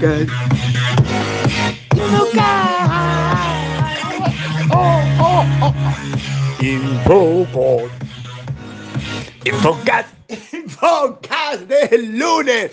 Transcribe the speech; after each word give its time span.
Infocast. 0.00 0.30
Infocast. 1.92 2.40
Oh, 4.72 5.02
oh, 5.20 5.44
oh. 5.60 5.74
Infocast. 6.62 7.90
Infocast. 9.44 10.08
Infocast 10.54 11.60
del 11.66 12.18
lunes. 12.18 12.70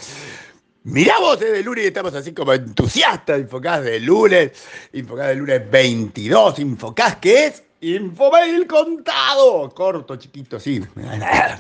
Mirá 0.84 1.20
vos 1.20 1.38
desde 1.38 1.60
el 1.60 1.66
lunes 1.66 1.84
y 1.84 1.88
estamos 1.88 2.14
así 2.14 2.32
como 2.32 2.54
entusiastas. 2.54 3.42
Infocast 3.42 3.84
del 3.84 4.06
lunes. 4.06 4.52
Infocast 4.94 5.28
del 5.28 5.40
lunes 5.40 5.70
22. 5.70 6.60
Infocast 6.60 7.20
que 7.20 7.48
es 7.48 7.64
Infomail 7.80 8.66
contado, 8.66 9.70
corto, 9.70 10.16
chiquito, 10.16 10.60
sí. 10.60 10.82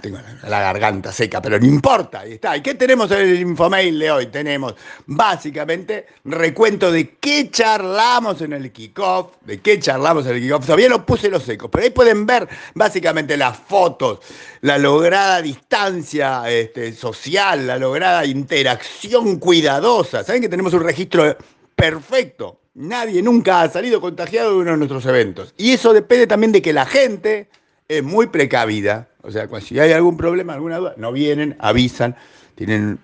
Tengo 0.01 0.17
la 0.47 0.61
garganta 0.61 1.11
seca, 1.11 1.39
pero 1.41 1.59
no 1.59 1.65
importa, 1.67 2.21
ahí 2.21 2.33
está. 2.33 2.57
¿Y 2.57 2.61
qué 2.61 2.73
tenemos 2.73 3.11
en 3.11 3.19
el 3.19 3.39
Infomail 3.39 3.99
de 3.99 4.11
hoy? 4.11 4.25
Tenemos 4.27 4.73
básicamente 5.05 6.07
recuento 6.25 6.91
de 6.91 7.17
qué 7.17 7.51
charlamos 7.51 8.41
en 8.41 8.53
el 8.53 8.71
kickoff, 8.71 9.33
de 9.41 9.59
qué 9.61 9.79
charlamos 9.79 10.25
en 10.25 10.37
el 10.37 10.41
kickoff. 10.41 10.65
Todavía 10.65 10.89
no 10.89 11.05
puse 11.05 11.29
los 11.29 11.43
secos, 11.43 11.69
pero 11.71 11.83
ahí 11.83 11.91
pueden 11.91 12.25
ver 12.25 12.49
básicamente 12.73 13.37
las 13.37 13.55
fotos, 13.55 14.19
la 14.61 14.79
lograda 14.79 15.39
distancia 15.43 16.49
este, 16.49 16.93
social, 16.93 17.67
la 17.67 17.77
lograda 17.77 18.25
interacción 18.25 19.37
cuidadosa. 19.37 20.23
¿Saben 20.23 20.41
que 20.41 20.49
tenemos 20.49 20.73
un 20.73 20.83
registro 20.83 21.37
perfecto? 21.77 22.59
Nadie 22.73 23.21
nunca 23.21 23.61
ha 23.61 23.69
salido 23.69 24.01
contagiado 24.01 24.51
de 24.51 24.57
uno 24.57 24.71
de 24.71 24.77
nuestros 24.77 25.05
eventos. 25.05 25.53
Y 25.57 25.71
eso 25.71 25.93
depende 25.93 26.27
también 26.27 26.51
de 26.51 26.61
que 26.61 26.73
la 26.73 26.85
gente 26.85 27.49
es 27.87 28.03
muy 28.03 28.27
precavida. 28.27 29.07
O 29.23 29.31
sea, 29.31 29.47
si 29.61 29.79
hay 29.79 29.93
algún 29.93 30.17
problema, 30.17 30.53
alguna 30.53 30.77
duda, 30.77 30.93
no 30.97 31.11
vienen, 31.11 31.55
avisan, 31.59 32.15
tienen 32.55 32.99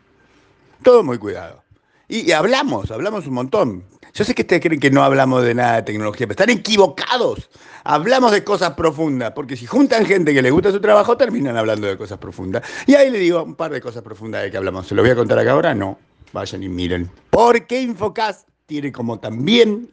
todo 0.82 1.04
muy 1.04 1.18
cuidado. 1.18 1.64
Y, 2.08 2.32
hablamos, 2.32 2.92
hablamos 2.92 3.26
un 3.28 3.34
montón. 3.34 3.84
Yo 4.14 4.24
sé 4.24 4.36
que 4.36 4.44
ustedes 4.44 4.62
creen 4.62 4.80
que 4.80 4.92
no 4.92 5.04
hablamos 5.04 5.44
de 5.44 5.56
nada 5.56 5.78
de 5.78 5.84
tecnología, 5.84 6.28
pero 6.28 6.34
están 6.34 6.56
equivocados. 6.56 7.50
Hablamos 7.84 8.32
de 8.32 8.44
cosas 8.44 8.74
profundas, 8.74 9.32
porque 9.34 9.56
si 9.56 9.66
juntan 9.66 10.06
gente 10.06 10.34
que 10.34 10.42
le 10.42 10.52
gusta 10.52 10.72
su 10.72 10.80
trabajo, 10.80 11.18
terminan 11.18 11.58
hablando 11.58 11.88
de 11.88 11.98
cosas 11.98 12.20
profundas. 12.20 12.64
Y 12.86 12.94
ahí 12.96 13.10
le 13.10 13.20
digo 13.20 13.42
un 13.42 13.56
par 13.56 13.72
de 13.72 13.82
cosas 13.82 14.04
profundas 14.04 14.44
de 14.44 14.52
que 14.52 14.58
hablamos. 14.58 14.88
¿Se 14.88 14.94
lo 14.94 15.02
voy 15.02 15.12
a 15.12 15.16
contar 15.16 15.40
acá 15.40 15.52
ahora? 15.52 15.74
No. 15.74 15.98
Vayan 16.32 16.62
y 16.62 16.70
miren. 16.70 17.10
¿Por 17.32 17.66
qué 17.66 17.82
Infocast 17.82 18.48
tiene 18.74 18.92
como 18.92 19.20
también 19.20 19.88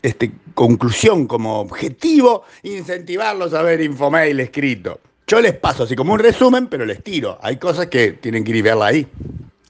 este, 0.00 0.32
conclusión, 0.54 1.26
como 1.26 1.60
objetivo, 1.60 2.44
incentivarlos 2.62 3.52
a 3.52 3.60
ver 3.60 3.82
Infomail 3.82 4.40
escrito. 4.40 5.00
Yo 5.26 5.38
les 5.42 5.52
paso 5.52 5.82
así 5.82 5.94
como 5.94 6.14
un 6.14 6.18
resumen, 6.18 6.68
pero 6.68 6.86
les 6.86 7.04
tiro. 7.04 7.38
Hay 7.42 7.58
cosas 7.58 7.88
que 7.88 8.12
tienen 8.12 8.42
que 8.42 8.52
ir 8.52 8.56
y 8.56 8.62
verla 8.62 8.86
ahí. 8.86 9.06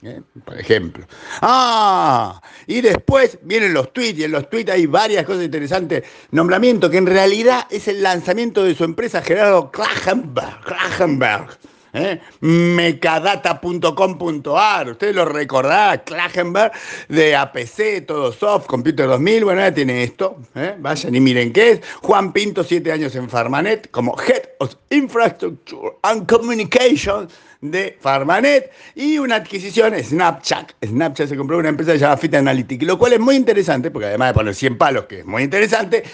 ¿eh? 0.04 0.20
Por 0.44 0.56
ejemplo. 0.56 1.04
Ah, 1.42 2.40
y 2.68 2.82
después 2.82 3.36
vienen 3.42 3.74
los 3.74 3.92
tweets, 3.92 4.20
y 4.20 4.24
en 4.24 4.30
los 4.30 4.48
tweets 4.48 4.70
hay 4.70 4.86
varias 4.86 5.24
cosas 5.24 5.42
interesantes. 5.42 6.04
Nombramiento, 6.30 6.88
que 6.88 6.98
en 6.98 7.06
realidad 7.06 7.66
es 7.68 7.88
el 7.88 8.00
lanzamiento 8.00 8.62
de 8.62 8.76
su 8.76 8.84
empresa 8.84 9.22
Gerardo 9.22 9.72
Klachenberg 9.72 11.58
¿eh? 11.94 12.20
mecadata.com.ar, 12.40 14.90
ustedes 14.90 15.14
lo 15.14 15.24
recordarán, 15.24 16.02
Klagenberg 16.04 16.72
de 17.08 17.36
APC, 17.36 18.04
todo 18.06 18.30
soft, 18.32 18.66
Computer 18.66 19.06
2000, 19.06 19.44
bueno, 19.44 19.62
ya 19.62 19.72
tiene 19.72 20.02
esto, 20.02 20.36
¿eh? 20.54 20.74
vayan 20.78 21.14
y 21.14 21.20
miren 21.20 21.50
qué 21.52 21.70
es, 21.70 21.80
Juan 22.02 22.32
Pinto, 22.32 22.64
siete 22.64 22.90
años 22.92 23.14
en 23.16 23.30
Farmanet, 23.30 23.90
como 23.90 24.14
Head 24.20 24.42
of 24.58 24.74
Infrastructure 24.90 25.96
and 26.02 26.26
Communications 26.26 27.32
de 27.60 27.96
Farmanet 27.98 28.70
y 28.94 29.18
una 29.18 29.36
adquisición 29.36 29.94
Snapchat. 29.94 30.72
Snapchat 30.84 31.28
se 31.28 31.36
compró 31.36 31.58
una 31.58 31.70
empresa 31.70 31.94
llamada 31.94 32.18
Fit 32.18 32.34
Analytics, 32.34 32.84
lo 32.84 32.98
cual 32.98 33.14
es 33.14 33.20
muy 33.20 33.36
interesante, 33.36 33.90
porque 33.90 34.08
además 34.08 34.30
de 34.30 34.34
poner 34.34 34.54
100 34.54 34.76
palos, 34.76 35.06
que 35.06 35.20
es 35.20 35.24
muy 35.24 35.44
interesante, 35.44 36.04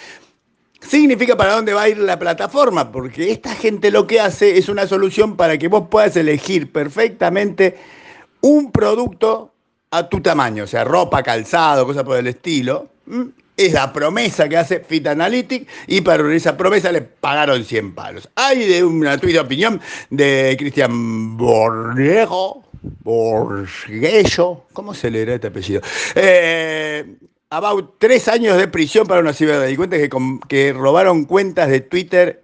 significa 0.80 1.36
para 1.36 1.54
dónde 1.54 1.72
va 1.72 1.82
a 1.82 1.88
ir 1.88 1.98
la 1.98 2.18
plataforma, 2.18 2.90
porque 2.90 3.30
esta 3.30 3.54
gente 3.54 3.90
lo 3.90 4.06
que 4.06 4.20
hace 4.20 4.58
es 4.58 4.68
una 4.68 4.86
solución 4.86 5.36
para 5.36 5.58
que 5.58 5.68
vos 5.68 5.88
puedas 5.90 6.16
elegir 6.16 6.72
perfectamente 6.72 7.76
un 8.40 8.72
producto 8.72 9.52
a 9.90 10.08
tu 10.08 10.20
tamaño, 10.20 10.64
o 10.64 10.66
sea, 10.66 10.84
ropa, 10.84 11.22
calzado, 11.22 11.86
cosas 11.86 12.04
por 12.04 12.16
el 12.16 12.26
estilo. 12.26 12.88
Es 13.56 13.72
la 13.74 13.92
promesa 13.92 14.48
que 14.48 14.56
hace 14.56 14.80
Fit 14.80 15.06
Analytics 15.06 15.66
y 15.88 16.00
para 16.00 16.34
esa 16.34 16.56
promesa 16.56 16.90
le 16.90 17.02
pagaron 17.02 17.62
100 17.62 17.94
palos. 17.94 18.28
Hay 18.34 18.66
de 18.66 18.82
una 18.82 19.16
de 19.16 19.38
opinión 19.38 19.80
de 20.08 20.56
Cristian 20.58 21.36
Borrego, 21.36 22.64
Borgello, 23.02 24.64
¿cómo 24.72 24.94
se 24.94 25.10
leerá 25.10 25.34
este 25.34 25.48
apellido? 25.48 25.82
Eh, 26.14 27.16
about 27.50 27.96
tres 27.98 28.28
años 28.28 28.56
de 28.56 28.68
prisión 28.68 29.06
para 29.06 29.20
una 29.20 29.32
ciberdelincuente 29.32 29.98
que, 29.98 30.38
que 30.48 30.72
robaron 30.72 31.24
cuentas 31.24 31.68
de 31.68 31.80
Twitter 31.80 32.42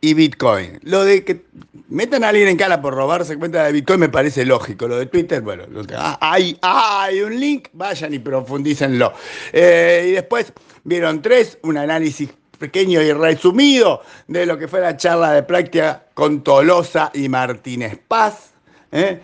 y 0.00 0.14
Bitcoin. 0.14 0.78
Lo 0.82 1.04
de 1.04 1.24
que 1.24 1.44
metan 1.88 2.22
a 2.22 2.28
alguien 2.28 2.48
en 2.48 2.56
cara 2.56 2.80
por 2.80 2.94
robarse 2.94 3.36
cuentas 3.36 3.66
de 3.66 3.72
Bitcoin 3.72 4.00
me 4.00 4.08
parece 4.08 4.44
lógico. 4.44 4.86
Lo 4.86 4.98
de 4.98 5.06
Twitter, 5.06 5.40
bueno, 5.40 5.64
ah, 5.96 6.18
hay, 6.20 6.56
hay 6.62 7.20
un 7.22 7.38
link, 7.38 7.68
vayan 7.72 8.14
y 8.14 8.18
profundícenlo. 8.18 9.12
Eh, 9.52 10.06
y 10.08 10.12
después 10.12 10.52
vieron 10.84 11.20
tres, 11.22 11.58
un 11.62 11.78
análisis 11.78 12.30
pequeño 12.58 13.00
y 13.02 13.12
resumido 13.12 14.02
de 14.26 14.44
lo 14.44 14.58
que 14.58 14.68
fue 14.68 14.80
la 14.80 14.96
charla 14.96 15.32
de 15.32 15.42
práctica 15.42 16.06
con 16.14 16.42
Tolosa 16.42 17.10
y 17.14 17.28
Martínez 17.28 17.98
Paz. 18.06 18.52
¿eh? 18.92 19.20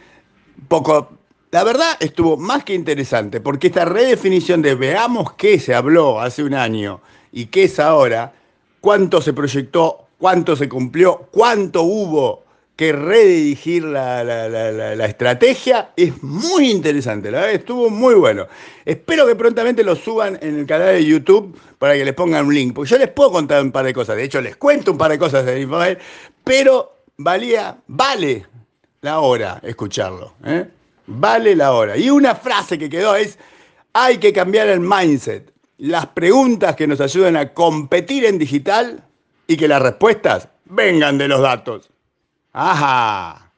Poco 0.68 1.18
la 1.54 1.62
verdad 1.62 1.96
estuvo 2.00 2.36
más 2.36 2.64
que 2.64 2.74
interesante, 2.74 3.40
porque 3.40 3.68
esta 3.68 3.84
redefinición 3.84 4.60
de 4.60 4.74
veamos 4.74 5.34
qué 5.34 5.60
se 5.60 5.72
habló 5.72 6.20
hace 6.20 6.42
un 6.42 6.52
año 6.52 7.00
y 7.30 7.46
qué 7.46 7.62
es 7.62 7.78
ahora, 7.78 8.32
cuánto 8.80 9.22
se 9.22 9.32
proyectó, 9.32 10.08
cuánto 10.18 10.56
se 10.56 10.68
cumplió, 10.68 11.28
cuánto 11.30 11.84
hubo 11.84 12.42
que 12.74 12.92
redirigir 12.92 13.84
la, 13.84 15.06
estrategia, 15.06 15.90
es 15.94 16.20
muy 16.24 16.72
interesante, 16.72 17.30
la 17.30 17.42
verdad 17.42 17.54
estuvo 17.54 17.88
muy 17.88 18.16
bueno. 18.16 18.48
Espero 18.84 19.24
que 19.24 19.36
prontamente 19.36 19.84
lo 19.84 19.94
suban 19.94 20.36
en 20.42 20.58
el 20.58 20.66
canal 20.66 20.88
de 20.88 21.04
YouTube 21.04 21.56
para 21.78 21.94
que 21.94 22.04
les 22.04 22.14
pongan 22.14 22.46
un 22.46 22.54
link, 22.54 22.74
porque 22.74 22.90
yo 22.90 22.98
les 22.98 23.10
puedo 23.10 23.30
contar 23.30 23.62
un 23.62 23.70
par 23.70 23.84
de 23.84 23.94
cosas, 23.94 24.16
de 24.16 24.24
hecho 24.24 24.40
les 24.40 24.56
cuento 24.56 24.90
un 24.90 24.98
par 24.98 25.12
de 25.12 25.20
cosas 25.20 25.46
de 25.46 25.60
Infomail, 25.60 25.98
pero 26.42 27.04
valía, 27.16 27.76
vale 27.86 28.44
la 29.02 29.20
hora 29.20 29.60
escucharlo. 29.62 30.32
¿eh? 30.44 30.66
Vale 31.06 31.54
la 31.54 31.72
hora. 31.72 31.96
Y 31.96 32.10
una 32.10 32.34
frase 32.34 32.78
que 32.78 32.88
quedó 32.88 33.14
es, 33.14 33.38
hay 33.92 34.18
que 34.18 34.32
cambiar 34.32 34.68
el 34.68 34.80
mindset. 34.80 35.52
Las 35.78 36.06
preguntas 36.06 36.76
que 36.76 36.86
nos 36.86 37.00
ayuden 37.00 37.36
a 37.36 37.52
competir 37.52 38.24
en 38.24 38.38
digital 38.38 39.02
y 39.46 39.56
que 39.56 39.68
las 39.68 39.82
respuestas 39.82 40.48
vengan 40.64 41.18
de 41.18 41.28
los 41.28 41.40
datos. 41.40 41.90
Ajá. 42.52 43.52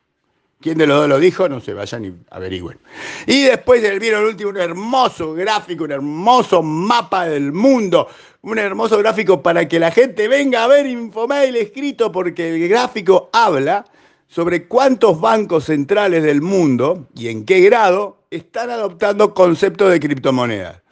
¿Quién 0.61 0.79
de 0.79 0.87
los 0.87 0.99
dos 0.99 1.09
lo 1.09 1.21
dijo? 1.21 1.49
No 1.49 1.61
se 1.61 1.75
vayan 1.75 2.05
y 2.07 2.15
averigüen. 2.31 2.79
Y 3.27 3.43
después 3.45 3.83
vieron 4.01 4.23
el 4.23 4.29
último, 4.31 4.51
un 4.51 4.57
hermoso 4.57 5.35
gráfico, 5.35 5.85
un 5.85 5.93
hermoso 5.93 6.63
mapa 6.63 7.27
del 7.27 7.53
mundo, 7.53 8.09
un 8.43 8.59
hermoso 8.59 8.99
gráfico 8.99 9.43
para 9.43 9.69
que 9.69 9.79
la 9.79 9.91
gente 9.91 10.27
venga 10.29 10.65
a 10.65 10.67
ver 10.67 10.87
Infomail 10.87 11.55
escrito, 11.57 12.11
porque 12.11 12.55
el 12.55 12.69
gráfico 12.69 13.29
habla 13.33 13.85
sobre 14.29 14.67
cuántos 14.67 15.21
bancos 15.21 15.65
centrales 15.65 16.23
del 16.23 16.43
mundo 16.43 17.09
y 17.15 17.29
en 17.29 17.45
qué 17.45 17.61
grado 17.61 18.19
están 18.31 18.71
adoptando 18.71 19.35
conceptos 19.35 19.91
de 19.91 20.01
criptomonedas. 20.01 20.83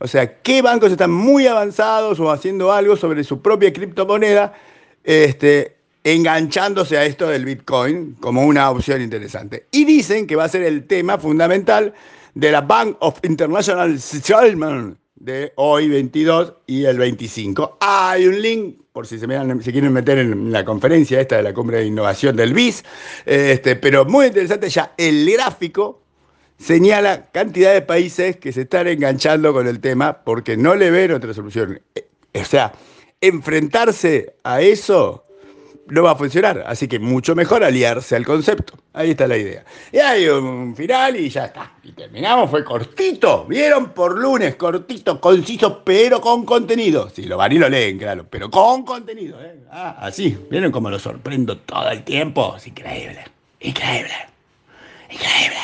O 0.00 0.06
sea, 0.06 0.40
qué 0.42 0.62
bancos 0.62 0.92
están 0.92 1.10
muy 1.10 1.46
avanzados 1.46 2.20
o 2.20 2.30
haciendo 2.30 2.72
algo 2.72 2.96
sobre 2.96 3.24
su 3.24 3.42
propia 3.42 3.72
criptomoneda, 3.72 4.52
este, 5.02 5.76
enganchándose 6.04 6.96
a 6.96 7.04
esto 7.04 7.28
del 7.28 7.44
Bitcoin 7.44 8.14
como 8.20 8.46
una 8.46 8.70
opción 8.70 9.02
interesante. 9.02 9.66
Y 9.72 9.84
dicen 9.84 10.26
que 10.26 10.36
va 10.36 10.44
a 10.44 10.48
ser 10.48 10.62
el 10.62 10.86
tema 10.86 11.18
fundamental 11.18 11.92
de 12.34 12.52
la 12.52 12.60
Bank 12.60 12.96
of 13.00 13.18
International 13.24 13.98
Settlement 14.00 14.96
de 15.20 15.52
hoy 15.56 15.88
22 15.88 16.54
y 16.66 16.84
el 16.84 16.98
25. 16.98 17.78
Hay 17.80 18.26
un 18.26 18.40
link, 18.40 18.76
por 18.92 19.06
si 19.06 19.18
se, 19.18 19.26
quieren 19.26 19.92
meter 19.92 20.18
en 20.18 20.52
la 20.52 20.64
conferencia 20.64 21.20
esta 21.20 21.36
de 21.36 21.42
la 21.42 21.52
cumbre 21.52 21.78
de 21.78 21.86
innovación 21.86 22.36
del 22.36 22.54
BIS, 22.54 22.84
este, 23.26 23.76
pero 23.76 24.04
muy 24.04 24.26
interesante 24.26 24.68
ya 24.68 24.94
el 24.96 25.30
gráfico 25.30 26.02
señala 26.58 27.30
cantidad 27.30 27.72
de 27.72 27.82
países 27.82 28.36
que 28.36 28.52
se 28.52 28.62
están 28.62 28.88
enganchando 28.88 29.52
con 29.52 29.68
el 29.68 29.80
tema 29.80 30.24
porque 30.24 30.56
no 30.56 30.74
le 30.74 30.90
ven 30.90 31.12
otra 31.12 31.32
solución. 31.34 31.80
Eh, 31.94 32.08
o 32.34 32.44
sea, 32.44 32.72
enfrentarse 33.20 34.34
a 34.44 34.60
eso 34.60 35.24
no 35.90 36.02
va 36.02 36.12
a 36.12 36.16
funcionar. 36.16 36.64
Así 36.66 36.88
que 36.88 36.98
mucho 36.98 37.34
mejor 37.34 37.64
aliarse 37.64 38.16
al 38.16 38.24
concepto. 38.24 38.74
Ahí 38.92 39.10
está 39.10 39.26
la 39.26 39.36
idea. 39.36 39.64
Y 39.92 39.98
hay 39.98 40.28
un 40.28 40.74
final 40.74 41.16
y 41.16 41.28
ya 41.28 41.46
está. 41.46 41.72
Y 41.82 41.92
terminamos, 41.92 42.50
fue 42.50 42.64
cortito. 42.64 43.44
¿Vieron? 43.44 43.90
Por 43.90 44.18
lunes, 44.18 44.56
cortito, 44.56 45.20
conciso, 45.20 45.82
pero 45.84 46.20
con 46.20 46.44
contenido. 46.44 47.08
Si 47.10 47.22
lo 47.24 47.36
van 47.36 47.52
y 47.52 47.58
lo 47.58 47.68
leen, 47.68 47.98
claro, 47.98 48.26
pero 48.28 48.50
con 48.50 48.84
contenido. 48.84 49.40
¿eh? 49.42 49.60
Ah, 49.70 49.96
así. 50.00 50.36
¿Vieron 50.50 50.72
cómo 50.72 50.90
lo 50.90 50.98
sorprendo 50.98 51.56
todo 51.58 51.90
el 51.90 52.02
tiempo? 52.04 52.54
Es 52.56 52.66
increíble. 52.66 53.24
Increíble. 53.60 54.14
Increíble. 55.10 55.56